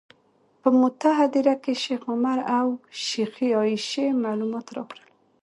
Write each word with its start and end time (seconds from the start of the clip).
په 0.61 0.69
موته 0.79 1.09
هدیره 1.19 1.55
کې 1.63 1.73
شیخ 1.83 2.01
عمر 2.11 2.39
او 2.57 2.67
شیخې 3.05 3.49
عایشې 3.57 4.05
معلومات 4.23 4.67
راکړل. 4.75 5.03